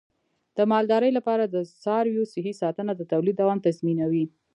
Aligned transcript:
د 0.57 0.59
مالدارۍ 0.71 1.11
لپاره 1.17 1.43
د 1.45 1.55
څارویو 1.81 2.29
صحي 2.33 2.53
ساتنه 2.61 2.91
د 2.95 3.01
تولید 3.11 3.35
دوام 3.41 3.57
تضمینوي. 3.65 4.25